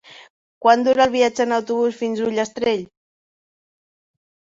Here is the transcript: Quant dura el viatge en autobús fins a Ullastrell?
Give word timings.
Quant 0.65 0.85
dura 0.85 1.03
el 1.03 1.11
viatge 1.15 1.45
en 1.45 1.53
autobús 1.57 1.99
fins 1.99 2.21
a 2.21 2.25
Ullastrell? 2.31 2.81